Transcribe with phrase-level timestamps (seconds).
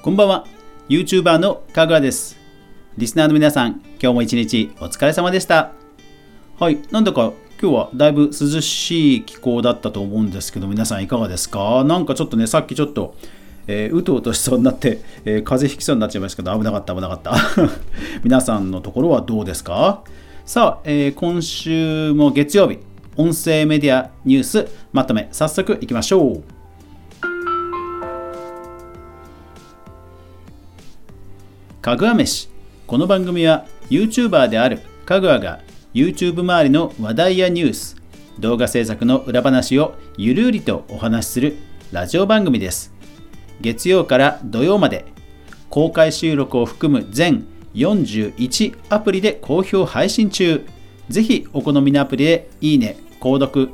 [0.00, 0.46] こんばんは。
[0.88, 2.38] YouTuber のかぐわです。
[2.96, 5.72] リスナーの皆さん今日も一日お疲れ様でした。
[6.60, 11.82] はいなんだか今日はだいぶ涼しい気候だったと思うんですけど皆さんいかがですか？
[11.82, 13.16] なんかちょっとねさっきちょっと
[13.66, 17.34] えー、うとうとしそうになって、えー、風邪ひきそうになっちゃいましたけど危なかった危なかった。
[18.22, 20.04] 皆さんのところはどうですか？
[20.46, 22.78] さあ、えー、今週も月曜日
[23.16, 26.57] 音声メディアニュースまとめ早速いきましょう。
[31.80, 32.48] かぐわ飯。
[32.88, 35.60] この番組は YouTuber であるかぐわが
[35.94, 37.96] YouTube 周りの話題やニュース
[38.40, 41.56] 動画制作の裏話をゆるりとお話しする
[41.92, 42.92] ラジオ番組です。
[43.60, 45.06] 月曜から土曜まで
[45.70, 50.66] 公開収録を含む全41アプリで好評配信中。
[51.08, 53.66] ぜひお好みのアプリでいいね、購読、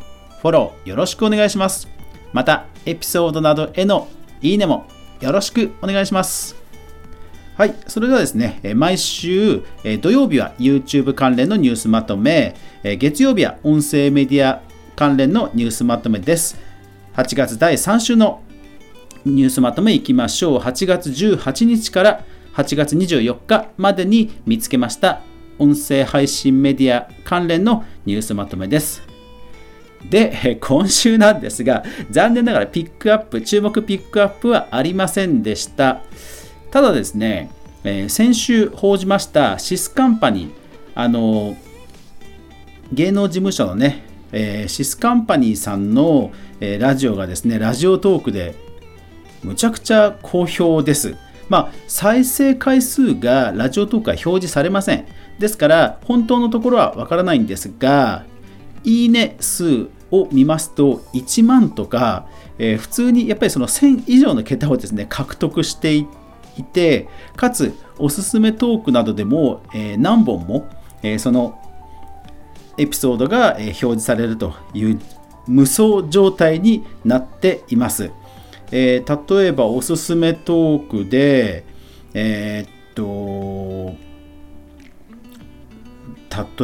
[0.43, 1.89] フォローよろしくお願いします。
[2.34, 4.09] またエピソードなどへの
[4.43, 4.87] いいねも
[5.23, 6.64] よろしくお願いします。
[7.56, 9.62] はい、それではですね、毎週
[10.00, 14.60] 土曜日は YouTube 関連のニュースまとめ、月曜日は音声メディア
[14.97, 16.58] 関連のニュースまとめです。
[17.14, 18.42] 8月第3週の
[19.25, 20.58] ニュースまとめいきましょう。
[20.58, 25.20] 8月18日から8月24日までに見つけました
[25.60, 29.00] 音声配信メディア関連のニュースまとめです。
[30.10, 36.02] で、今週なんですが、残念ながらピックアップ、注目ピックアップはありませんでした。
[36.75, 37.53] ただですね、
[37.84, 40.53] えー、先週報じましたシスカンパニー、
[40.97, 41.56] あの
[42.92, 48.56] 芸能事務所のね、えー、シスカンパニーさんの、えー、ラジオがですね、ラジオトークで
[49.44, 51.14] むちゃくちゃ好評です。
[51.48, 55.06] まあ、再生回数がラジオトークは表示されません。
[55.38, 58.25] ですから、本当のところはわからないんですが、
[58.83, 62.27] いいね数を見ますと、1万とか、
[62.59, 66.23] えー、普通にやっぱりその1000以上の桁をですね、獲得していて、
[66.56, 70.69] いてかつ、おすすめトークなどでも、えー、何本も、
[71.03, 71.59] えー、その
[72.76, 75.00] エピソードが、え表示されるという
[75.47, 78.10] 無双状態になっています。
[78.72, 81.64] えー、例えばおすすめトークで、
[82.14, 83.97] えー、っと、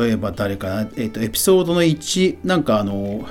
[0.02, 3.28] 例えば誰かな、えー、っと、エピソードの1、なんかあの、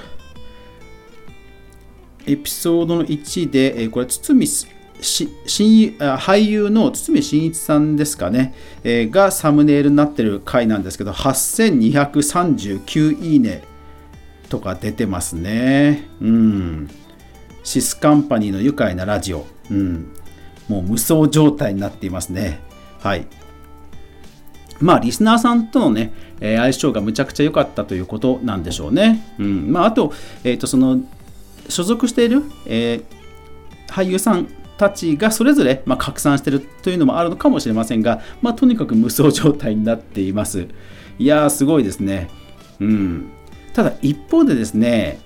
[2.26, 4.48] エピソードの1で、え、これ、堤
[5.00, 13.64] 俳優の堤真一さんですかね、えー、がサムネイルになってる回なんですけど、8239いいね
[14.50, 16.08] とか出てますね。
[16.22, 16.90] うん。
[17.64, 20.12] シスカンパニーの愉快なラジオ、うん、
[20.68, 22.62] もう無双状態になっていますね。
[23.00, 23.28] はい。
[24.82, 29.26] まあ、リスナーさんとのね、え相性がむちゃくちゃ良かったということなんでしょうね。
[29.38, 29.72] うん。
[29.72, 31.00] まあ、あと、えっ、ー、と、その、
[31.68, 34.48] 所属している、えー、俳優さん
[34.80, 40.68] たちがそれぞれ、まあ、拡散しているというのもあるのかもしれませんが、まあ、とにかく無双状態になっています。
[41.20, 42.30] いやー、すごいですね。
[42.80, 43.30] うん。
[43.74, 45.20] ただ、一方でですね、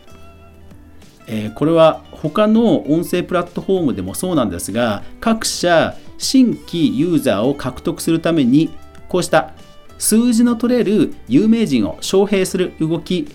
[1.27, 8.75] えー、これは他の音声プラットフォームでもそうなんですが各社新規ユーザーを獲得するために
[9.07, 9.53] こうした
[9.97, 13.29] 数字の取れる有名人を招聘する動き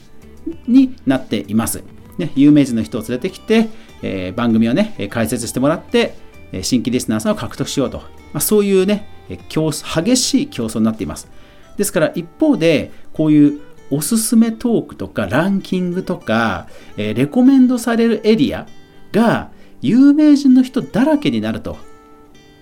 [0.67, 1.83] になっています。
[2.19, 3.69] ね、有名人の人を連れてきて、
[4.03, 6.15] えー、番組をね解説してもらって
[6.63, 8.05] 新規リスナーさんを獲得しようと、ま
[8.35, 9.09] あ、そういうね
[9.49, 11.29] 競争激しい競争になっています。
[11.77, 13.61] ですから一方でこういう
[13.91, 18.67] おすすめトークとかランキングとか、えー、レコメンドされるエリア
[19.13, 19.51] が
[19.81, 21.79] 有名人の人だらけになると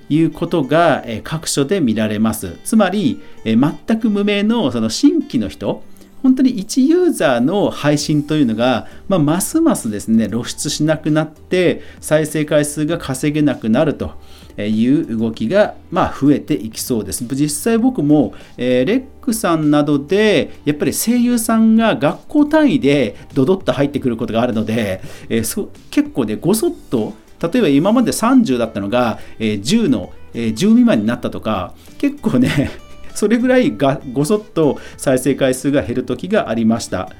[0.08, 2.58] いうことが、えー、各所で見られます。
[2.64, 5.82] つまり、えー、全く無名のその新規の人、
[6.22, 14.12] 本当に1ユーザーの配信というのが、まあ、ますますですね露出しなくなって再生回数が稼げなくなると
[14.58, 17.24] いう動きが、まあ、増えていきそうです。
[17.24, 32.70] 実際僕も、えー、レックさんなどでやっぱり声優さんが学校単位でドドッと入ってくることがあるので、えー、結構ねごそっと例えば今まで30だったのが、えー、10の、え、10未満になったとか結構ね
[33.16, 37.10] それぐらいがごそっと再生回数が減る時がありました。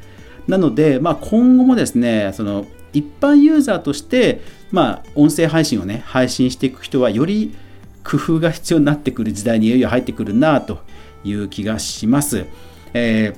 [0.47, 2.67] なので、まあ、今後もですねその
[2.97, 4.41] 一般ユーザーとして、
[4.71, 7.55] まあ、音声配信をね、配信していく人は、より
[8.03, 10.79] 工夫が必要になってくる時代にいよいよ入ってくるなと
[11.23, 12.47] いう気がします。
[12.95, 13.35] え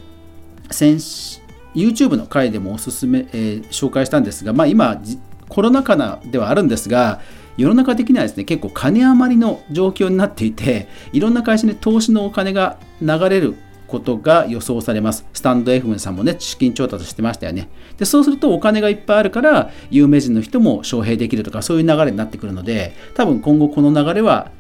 [0.69, 1.41] ー、先
[1.75, 5.03] YouTube の回でもおすすめ、えー、紹介したんですが、まあ、今、
[5.49, 7.21] コロナ禍ではあるんですが、
[7.59, 13.57] 世の中的にはですね、結構金余りの状況になっていて、いろんな会社に投資のお金が流れる
[13.89, 15.27] ことが予想されます。
[15.33, 17.69] スタンド FM さんもね、資金調達してましたよね。
[17.97, 24.53] で、そうするとお金がいっぱいあるから、有名人の人も招聘できるとか、そういう流れになってくるので、多分今後この流れは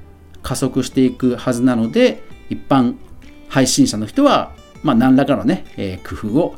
[0.42, 2.96] 加速していくはずなので、一般
[3.48, 4.52] 配信者の人は、
[4.82, 6.56] まあ、何らかのね、えー、工夫を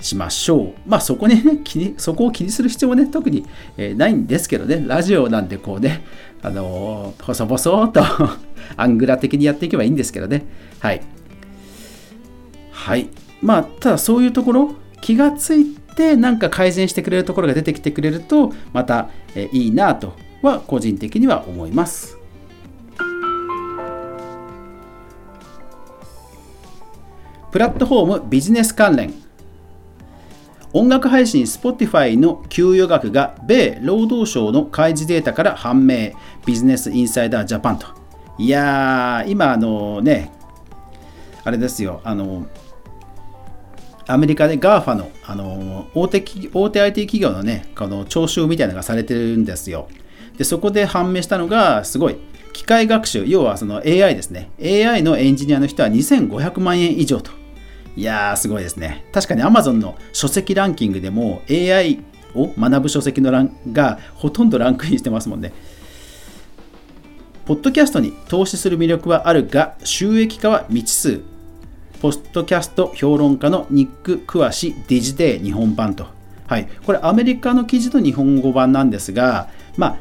[0.00, 0.72] しましょう。
[0.86, 3.44] まあそこにね、 気にそこを気にする必要もね、特に、
[3.76, 6.02] えー、ないんですけどね、ラジオなんでこうね、
[6.42, 8.02] あのー、細々と
[8.76, 10.44] アングラ的にやっていけばいいんですけどね。
[10.80, 11.00] はい。
[12.70, 13.08] はい。
[13.42, 15.66] まあ、ただそういうところ、気がつい
[15.96, 22.16] てなんか改善してくれるところが出てきてくれると、また、えー、いいなとは個人的には思います。
[27.50, 29.27] プラットフォームビジネス関連
[30.78, 36.12] 音楽配信 Spotify の給与額が米労働省の開示データから判明。
[36.46, 37.88] ビジネスインサイダージャパンと。
[38.38, 40.30] いやー今あのね
[41.42, 42.46] あれですよあの
[44.06, 49.88] アメリカで GAFA のあの大手大手 IT 企業のねこの徴収みたいなのがされてるんですよ。
[50.36, 52.16] でそこで判明したのがすごい
[52.52, 54.52] 機械学習要はその AI ですね。
[54.62, 57.37] AI のエンジニアの人は2500万円以上と。
[57.98, 59.04] いやー、すごいですね。
[59.12, 61.98] 確かに Amazon の書籍ランキングでも AI
[62.32, 65.52] を学ぶ書籍のランがほとんどランクインしてますもんね。
[67.44, 71.20] ポッドキャストに投資する魅力はあるが、収益化は未知数。
[72.00, 76.06] ポッドキャスト評論家のニック・クワシデジデー日本版と。
[76.46, 76.68] はい。
[76.86, 79.98] これアメリカの記事の日本語版なんですが、まあ、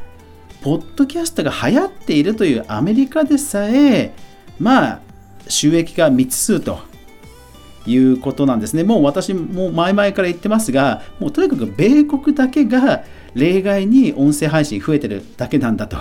[0.62, 4.14] ポッドキャストが流行っているというアメリカでさえ、
[4.60, 5.00] まあ、
[5.48, 6.82] 収益が未知数と
[7.88, 8.84] いうことなんですね。
[8.84, 13.04] もう私も前々から言ってますが、もうとにかく米国だけが
[13.34, 15.98] 例外に音声配信増えてるだけなんだと。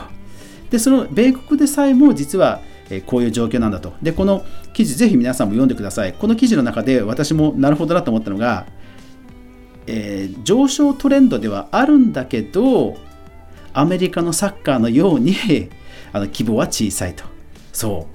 [0.70, 2.60] で、その米国でさえも実は
[3.06, 3.94] こういう状況なんだと。
[4.02, 6.12] で、この記事ぜひ皆さんも読んでください。
[6.12, 8.66] この記事の中で私もなるほどなと思ったのが、
[9.86, 12.96] えー、上昇トレンドではあるんだけど、
[13.72, 15.36] アメリカのサッカーのように
[16.12, 17.24] あの規模は小さいと。
[17.72, 18.08] そ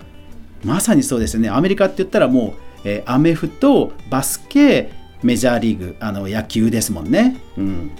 [0.64, 0.68] う。
[0.68, 1.50] まさにそうですよね。
[1.50, 4.92] アメリカって言ったらもうえー、アメフト、バスケ、
[5.24, 7.38] メジャーリーグ、あの野球ですもんね。
[7.58, 7.92] うん。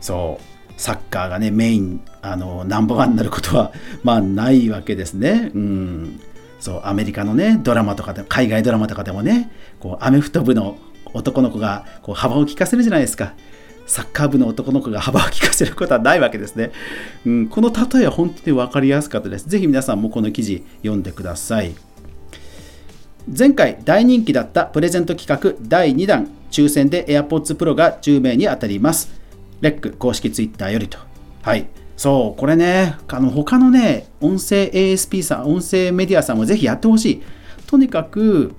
[0.00, 0.50] そう。
[0.80, 5.50] サッカーがね、メイン、あの、ナンバーワンになることは、 まあ、ないわけですね。
[5.54, 6.20] うん。
[6.58, 10.78] そう、アメリカのね、ドラマとかで、海外ドラマとかでもね、こう、アメフト部の
[11.12, 13.34] 男の子が、こう、幅を利かせるじゃないですか。
[13.86, 16.70] サッカー部の男の子が幅を利かせることはないわけですね。
[17.26, 19.48] うん、この例えは本当に分かりやすかったです。
[19.48, 21.74] ぜひ皆さんもこの記事読んでください。
[23.26, 29.10] 前回大人気だったプレゼント企画第2弾抽選で AirPods Pro が10名に当たります。
[29.60, 30.98] レック公式 Twitter よりと。
[31.42, 31.66] はい。
[31.96, 37.22] そう、これね、あの他のね、音声 ASP さん、音声メディアさんもぜひやってほしい。
[37.66, 38.54] とにかく、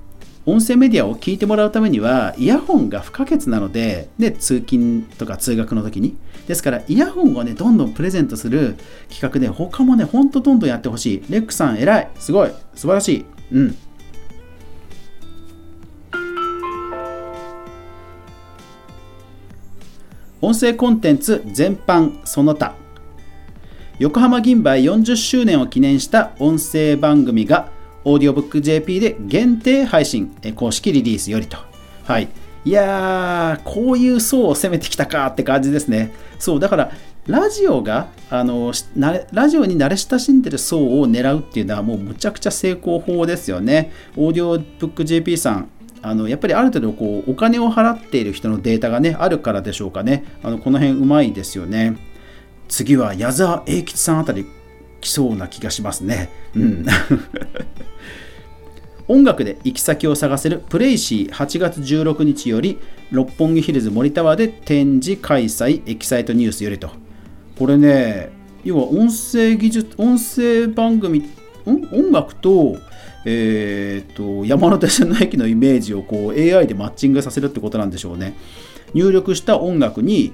[0.45, 6.15] 音声メディアを聞いてもらうためには、イヤホンが不可欠なので、で、通勤とか通学の時に。
[6.47, 8.75] ですから、イヤホンをね、どんどんプレゼントする
[9.09, 11.23] 企画で、他もね、ほんとどんどんやってほしい。
[11.29, 12.09] レックさん、偉い。
[12.19, 12.51] すごい。
[12.75, 13.25] 素晴らしい。
[13.51, 13.75] うん。
[20.41, 22.75] 音声コンテンツ全般その他
[23.99, 27.69] 横浜銀杯40周年を記念した音声番組が
[28.03, 31.57] オーディオブック JP で限定配信公式リリースよりと。
[32.05, 32.27] はい。
[32.65, 36.11] いやー、こういう層を攻めてきたかって感じですね。
[36.39, 36.91] そう、だから、
[37.27, 43.91] ラジオが、あの、ラジオに慣れ親しんでる層を狙うっていうのはもうむちゃくちゃ成功法ですよね。
[44.15, 45.69] オーディオブック JP さん、
[46.01, 50.25] あのやっぱりある程度こうお金を払っている人のデータがねあるからでしょうかね。
[50.43, 51.97] あのこの辺うまいですよね。
[52.67, 54.45] 次は矢沢永吉さんあたり
[55.01, 56.29] 来そうな気がしますね。
[56.55, 56.85] うん。
[59.07, 62.77] 音楽で行き先を探せるプレイシー8月16日より
[63.11, 66.89] 六本木ヒルズ森タワーで展示開催エキサイトニュースよりと。
[67.57, 68.29] これね
[68.63, 71.29] 要は音声技術音声番組
[71.91, 72.77] 音楽と
[73.23, 78.35] えーと、山手線の駅のイメージをこう AI でマッチングさせるってことなんでしょうね。
[78.93, 80.33] 入力した音楽に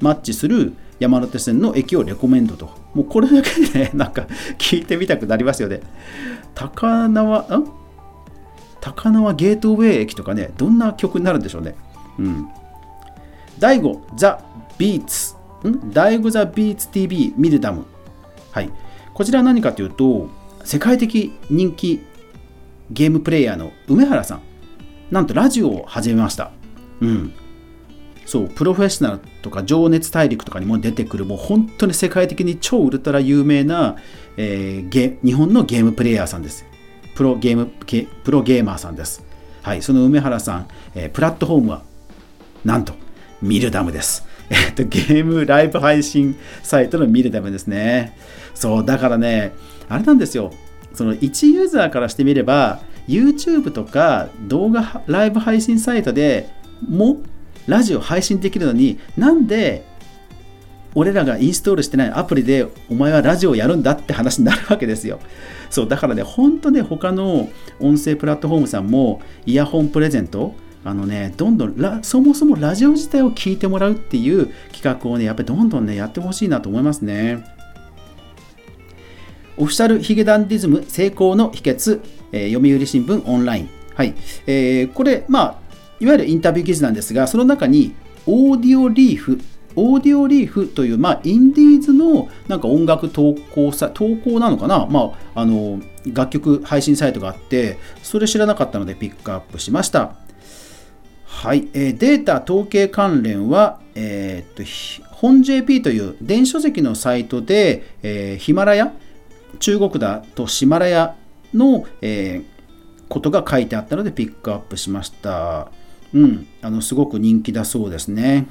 [0.00, 2.70] マッチする山手線の駅をレコメンドと。
[2.94, 4.26] もうこれだけでね、 なんか
[4.58, 5.80] 聞いてみたくなりますよね。
[6.54, 7.64] 高輪、ん
[8.80, 11.76] 高輪ゲートウェイ駅とかね、どんな曲になるんでしょうね。
[12.18, 12.48] うん。
[13.60, 14.40] 第5、ザ・
[14.76, 15.34] ビーツ。
[15.68, 15.92] ん？
[15.92, 17.84] 第5ザ・ビーツ TV ミルダム。
[18.50, 18.70] はい。
[19.14, 20.28] こちらは何かというと、
[20.68, 22.02] 世界的人気
[22.90, 24.42] ゲームプレイヤーの梅原さん、
[25.10, 26.50] なんとラジオを始めました。
[27.00, 27.32] うん。
[28.26, 33.96] そう、プロフェッショナルとか情熱大陸とかにも出てくる、もう本当に世界的に超ウルトラ有名な、
[34.36, 36.66] えー、ゲ日本のゲームプレイヤーさんです。
[37.14, 37.64] プロゲーム
[38.22, 39.24] プロゲーマーさんです。
[39.62, 41.82] はい、その梅原さん、えー、プラットフォームは
[42.66, 42.92] なんと
[43.40, 44.27] ミルダムです。
[44.50, 48.16] えっと、ゲームライブ配信サイトのミルダムですね。
[48.54, 49.52] そう、だからね、
[49.88, 50.52] あれなんですよ。
[50.94, 56.50] その1ユーザーからしてみれば、YouTube とか動画ライブ配信サイトで
[56.86, 57.18] も
[57.66, 59.86] ラジオ配信できるのになんで
[60.94, 65.20] 俺らがインストールしてないアプリでお前はラジオをやるんだって話になるわけですよ。
[65.70, 77.44] そうだからね、本当ね、他の音声プラットフォームさんもイヤホンプレゼント、あのね、どんどんそもそもラジオ自体を聞いてもらうっていう企画をね、やっぱりどんどんね、やってほしいなと思いますね。
[79.56, 82.00] オフィシャルヒゲダンディズム成功の秘訣、
[82.32, 83.70] えー、読売新聞オンライン。
[83.94, 84.14] はい。
[84.46, 85.54] えー、これ、まあ、
[85.98, 87.94] いわゆるインタビュー記事なんですが、その中に、
[88.26, 89.40] オーディオリーフ
[89.74, 95.80] オーディオリーフという、まあ、インディーズのなんか音楽投稿さ投稿なのかな、まあ、あの
[96.12, 100.16] 楽曲配信サイトがあってそれ知らなかったのでピックアップしました
[101.38, 108.92] はい、えー、データ統計関連は、えー、っと本 JP という電子書籍のサイトで、えー、ヒマラヤ
[109.60, 111.14] 中国だとシマラヤ
[111.54, 115.70] の、えー、ことが書いてあったのでピックアップしました。
[116.12, 118.48] うん、あのすごく人気だそうですね。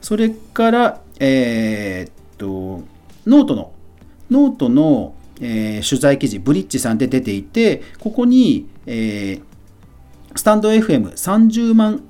[0.00, 2.84] それから、えー、っと、
[3.26, 3.72] ノートの、
[4.30, 12.04] ノートの、えー、取材記事、ブリッジさんで出ていて、ここに、えー、 stand.fm 30 万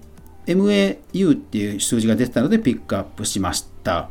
[0.47, 4.11] MAU っていう数字が出てたのでピックアップしました。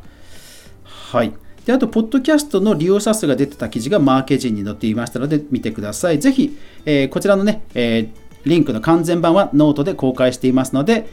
[0.84, 1.34] はい。
[1.66, 6.20] で、あと、ポッドキャストの利用者数が出てた記事が MarkeZine に載っていましたので見てください。
[6.20, 8.10] ぜひ、えー、こちらのね、えー、
[8.46, 11.08] リンクの完全版はノートで公開していますので、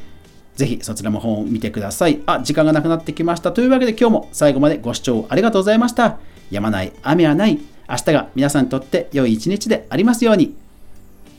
[0.54, 2.22] ぜひそちらの方を見てください。
[2.26, 3.52] あ、時間がなくなってきました。
[3.52, 6.18] というわけで今日も最後までご視聴ありがとうございました。
[6.50, 7.58] やまない、雨はない。
[7.88, 10.56] 明日が皆さんにとって良い一日でありますように。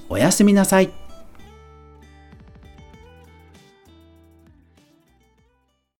[0.09, 1.06] おやすみなさい。